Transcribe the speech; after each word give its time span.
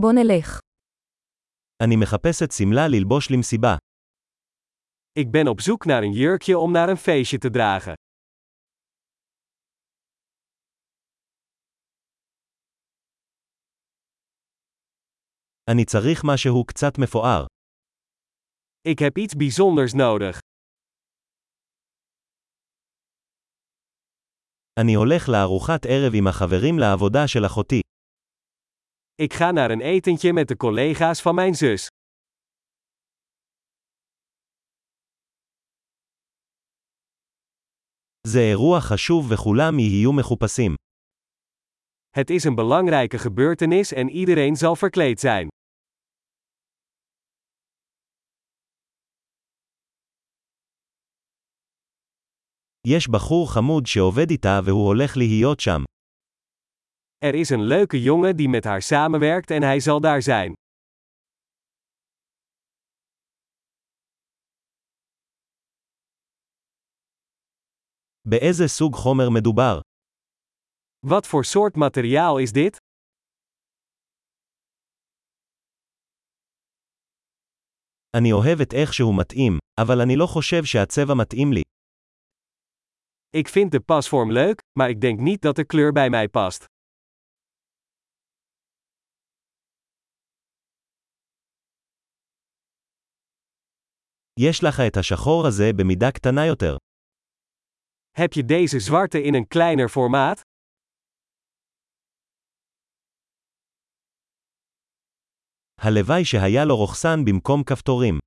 בוא 0.00 0.12
נלך. 0.12 0.60
אני 1.82 1.96
מחפשת 1.96 2.52
שמלה 2.52 2.88
ללבוש 2.88 3.30
למסיבה. 3.30 3.76
Ik 5.18 5.26
ben 5.30 5.48
op 5.48 5.60
zoek 5.60 5.86
naar 5.86 6.02
een 6.02 6.12
jurkje 6.12 6.58
om 6.58 6.72
naar 6.72 6.88
een 6.88 6.96
feestje 6.96 7.38
te 7.38 7.50
dragen. 7.50 7.94
אני 15.70 15.84
צריך 15.84 16.24
משהו 16.24 16.64
קצת 16.64 16.98
מפואר. 16.98 17.44
Ik 18.88 18.98
heb 18.98 19.18
iets 19.18 19.34
bijzonders 19.34 19.94
nodig. 19.94 20.38
אני 24.80 24.94
הולך 24.94 25.28
לארוחת 25.28 25.86
ערב 25.86 26.12
עם 26.14 26.26
החברים 26.26 26.78
לעבודה 26.78 27.28
של 27.28 27.46
אחותי. 27.46 27.80
Ik 29.15 29.33
ga 29.33 29.51
naar 29.51 29.71
een 29.71 29.81
etentje 29.81 30.33
met 30.33 30.47
de 30.47 30.57
collega's 30.57 31.21
van 31.21 31.35
mijn 31.35 31.55
zus. 31.55 31.87
זה 38.27 38.39
אירוע 38.39 38.79
חשוב 38.79 39.31
וכולם 39.31 39.79
יהיו 39.79 40.13
מחופשים. 40.13 40.75
Het 42.09 42.29
is 42.29 42.43
een 42.43 42.55
belangrijke 42.55 43.17
gebeurtenis 43.17 43.93
en 43.93 44.09
iedereen 44.09 44.55
zal 44.55 44.75
verkleed 44.75 45.19
zijn. 45.19 45.47
יש 52.87 53.07
בחור 53.07 53.53
חמוד 53.53 53.85
שעובד 53.85 54.29
איתה 54.29 54.59
והוא 54.65 54.85
הולך 54.85 55.17
להיות 55.17 55.59
שם. 55.59 55.83
Er 57.17 57.35
is 57.35 57.49
een 57.49 57.61
leuke 57.63 58.01
jongen 58.01 58.35
die 58.35 58.49
met 58.49 58.63
haar 58.63 58.81
samenwerkt 58.81 59.51
en 59.51 59.63
hij 59.63 59.79
zal 59.79 60.01
daar 60.01 60.21
zijn. 60.21 60.53
באיזה 68.27 68.67
סוג 68.67 68.95
חומר 68.95 69.29
מדובר? 69.29 69.79
Wat 71.07 71.27
voor 71.27 71.45
soort 71.45 71.75
materiaal 71.75 72.37
is 72.37 72.51
dit? 72.51 72.77
אני 78.17 78.31
אוהב 78.31 78.61
את 78.61 78.73
איך 78.73 78.93
שהוא 78.93 79.17
מתאים, 79.19 79.57
אבל 79.81 80.01
אני 80.01 80.15
לא 80.15 80.25
חושב 80.25 80.63
שהצבע 80.63 81.13
מתאים 81.13 81.53
לי. 81.53 81.61
Ik 83.37 83.47
vind 83.47 83.71
de 83.71 83.79
pasvorm 83.79 84.31
leuk, 84.31 84.61
maar 84.79 84.89
ik 84.89 85.01
denk 85.01 85.19
niet 85.19 85.41
dat 85.41 85.55
de 85.55 85.65
kleur 85.65 85.91
bij 85.91 86.09
mij 86.09 86.29
past. 86.29 86.65
יש 94.39 94.63
לך 94.63 94.79
את 94.87 94.97
השחור 94.97 95.47
הזה 95.47 95.73
במידה 95.77 96.11
קטנה 96.11 96.45
יותר. 96.45 96.77
Heb 98.17 98.33
je 98.33 98.43
deze 98.43 98.79
zwarte 98.79 99.21
in 99.21 99.33
een 99.35 99.47
kleiner 99.47 99.89
formaat? 99.89 100.41
הלוואי 105.79 106.25
שהיה 106.25 106.65
לו 106.65 106.75
רוכסן 106.77 107.25
במקום 107.25 107.63
כפתורים. 107.63 108.19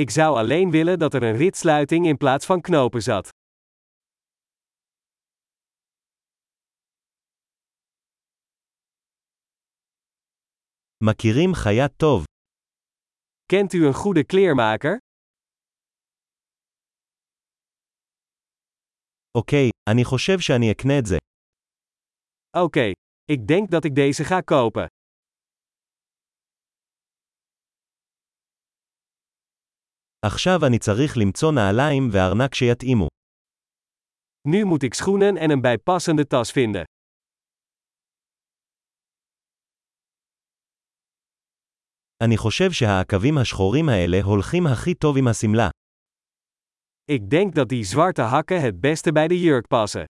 Ik 0.00 0.10
zou 0.10 0.38
alleen 0.38 0.70
willen 0.70 0.98
dat 0.98 1.14
er 1.14 1.22
een 1.22 1.36
ritsluiting 1.36 2.06
in 2.06 2.16
plaats 2.16 2.46
van 2.46 2.60
knopen 2.60 3.02
zat. 3.02 3.28
מכירים 11.02 11.54
חיה 11.54 11.88
טוב. 11.88 12.24
Kent 13.52 13.72
u 13.72 13.86
een 13.86 13.94
goede 13.94 14.24
kleermaker? 14.24 14.98
אוקיי, 19.34 19.68
אני 19.90 20.04
חושב 20.04 20.40
שאני 20.40 20.72
אקנה 20.72 20.98
את 20.98 21.06
זה. 21.06 21.16
Oké, 22.56 22.92
ik 23.32 23.46
denk 23.48 23.70
dat 23.70 23.84
ik 23.84 23.94
deze 23.94 24.24
ga 24.24 24.42
kopen. 24.42 24.86
עכשיו 30.26 30.66
אני 30.66 30.78
צריך 30.78 31.16
למצוא 31.16 31.52
נעליים 31.52 32.08
וארנק 32.12 32.54
שיתאימו. 32.54 33.08
Nu 34.48 34.64
moet 34.64 34.82
ik 34.82 34.94
schoenen 34.94 35.36
en 35.36 35.50
een 35.50 35.60
bijpassende 35.60 36.26
tas 36.26 36.52
vinden. 36.52 36.84
אני 42.24 42.36
חושב 42.36 42.70
שהעקבים 42.70 43.38
השחורים 43.38 43.88
האלה 43.88 44.22
הולכים 44.22 44.66
הכי 44.66 44.94
טוב 44.94 45.16
עם 45.18 45.28
השמלה. 45.28 45.68
Ik 47.12 47.30
denk 47.30 47.54
dat 47.54 47.68
die 47.68 47.84
zwarte 47.84 48.22
hakken 48.22 48.60
het 48.60 48.80
beste 48.80 49.12
bij 49.12 49.28
de 49.28 49.40
jurk 49.40 49.66
passen. 49.66 50.04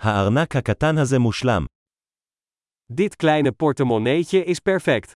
הארנק 0.00 0.56
הקטן 0.56 0.98
הזה 0.98 1.18
מושלם. 1.18 1.66
Dit 2.92 3.16
kleine 3.16 3.52
portemonneetje 3.52 4.44
is 4.44 4.58
perfect. 4.60 5.12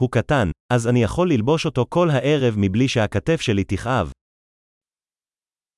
הוא 0.00 0.10
קטן, 0.10 0.48
אז 0.72 0.86
אני 0.86 1.02
יכול 1.02 1.32
ללבוש 1.32 1.66
אותו 1.66 1.86
כל 1.88 2.10
הערב 2.10 2.54
מבלי 2.56 2.88
שהכתף 2.88 3.40
שלי 3.40 3.64
תכאב. 3.64 4.10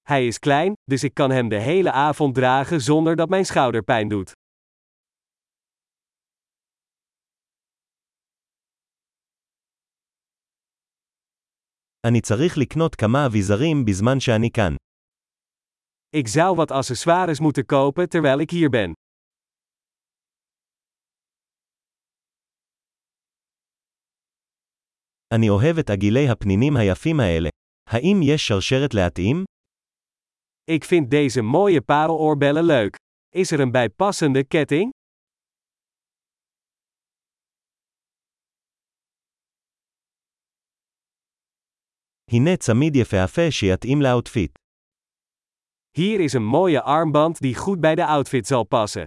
Hij 0.08 0.28
is 0.28 0.38
klein, 0.38 0.72
dus 0.90 1.04
ik 1.04 1.14
kan 1.14 1.30
hem 1.30 1.48
de 1.48 1.60
hele 1.60 1.92
avond 1.92 2.34
dragen 2.34 2.80
zonder 2.80 3.16
dat 3.16 3.28
mijn 3.28 3.44
schouder 3.44 3.82
pijn 3.82 4.08
doet. 4.08 4.32
אני 12.06 12.20
צריך 12.20 12.58
לקנות 12.58 12.94
כמה 12.94 13.26
אביזרים 13.26 13.84
בזמן 13.84 14.20
שאני 14.20 14.50
כאן. 14.50 14.74
Ik 16.16 16.28
zou 16.28 16.56
wat 16.56 16.70
accessoires 16.70 17.40
moeten 17.40 17.66
kopen 17.66 18.08
terwijl 18.08 18.40
ik 18.40 18.50
hier 18.50 18.70
ben. 18.70 18.92
אני 25.34 25.48
אוהב 25.48 25.78
את 25.78 25.90
עגילי 25.90 26.28
הפנינים 26.28 26.76
היפים 26.76 27.20
האלה. 27.20 27.48
האם 27.88 28.20
יש 28.22 28.48
שרשרת 28.48 28.94
להתאים? 28.94 29.44
Ik 30.70 30.84
vind 30.84 31.10
deze 31.10 31.42
mooie 31.42 31.80
pareloorbellen 31.80 32.64
leuk. 32.64 32.96
Is 33.34 33.50
er 33.52 33.60
een 33.60 33.70
bijpassende 33.70 34.44
ketting? 34.44 34.90
הנה 42.30 42.56
צמיד 42.56 42.96
יפהפה 42.96 43.50
שיתאים 43.50 44.02
לאוטפיט. 44.02 44.58
Hier 45.98 46.20
is 46.20 46.32
een 46.32 46.44
mooie 46.44 46.82
armband 46.82 47.40
die 47.40 47.54
goed 47.54 47.80
bij 47.80 47.94
de 47.94 48.06
outfit 48.06 48.46
zal 48.46 48.64
passen. 48.64 49.04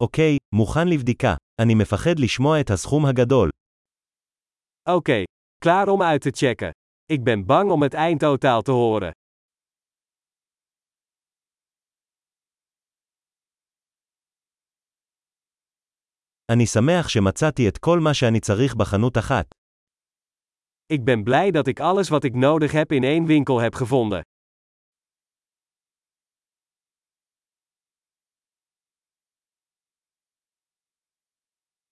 אוקיי, 0.00 0.36
מוכן 0.54 0.88
לבדיקה. 0.88 1.34
אני 1.60 1.74
מפחד 1.74 2.18
לשמוע 2.18 2.60
את 2.60 2.70
הסכום 2.70 3.06
הגדול. 3.06 3.50
Oké, 4.88 5.22
klaar 5.64 5.88
om 5.88 6.02
uit 6.02 6.22
te 6.22 6.30
checken. 6.30 6.70
Ik 7.12 7.24
ben 7.24 7.46
bang 7.46 7.70
om 7.70 7.82
het 7.82 7.94
eindtotaal 7.94 8.62
te 8.62 8.70
horen. 8.70 9.10
אני 16.52 16.66
שמח 16.66 17.08
שמצאתי 17.08 17.68
את 17.68 17.78
כל 17.78 18.00
מה 18.00 18.14
שאני 18.14 18.40
צריך 18.40 18.74
בחנות 18.74 19.18
אחת. 19.18 19.46
Ik 20.92 21.04
ben 21.04 21.24
blij 21.24 21.50
dat 21.50 21.66
ik 21.66 21.80
alles 21.80 22.08
wat 22.08 22.24
ik 22.24 22.34
nodig 22.34 22.72
heb 22.72 22.92
in 22.92 23.04
één 23.04 23.26
winkel 23.26 23.58
heb 23.58 23.74
gevonden. 23.74 24.20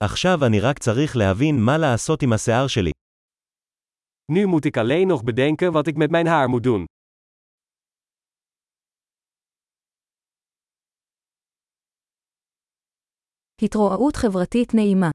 עכשיו 0.04 0.46
אני 0.48 0.60
רק 0.60 0.80
צריך 0.80 1.18
להבין 1.18 1.56
מה 1.66 1.78
לעשות 1.78 2.24
עם 2.24 2.34
השיער 2.34 2.68
שלי. 2.68 2.92
Nu 4.32 4.46
moet 4.46 4.66
ik 4.66 4.78
alleen 4.78 5.08
nog 5.08 5.24
bedenken 5.24 5.72
wat 5.74 5.88
ik 5.88 5.98
met 5.98 6.12
mijn 6.12 6.28
haar 6.28 6.50
moet 6.50 6.64
doen. 6.64 6.86
התרועעות 13.62 14.16
חברתית 14.16 14.74
נעימה. 14.74 15.10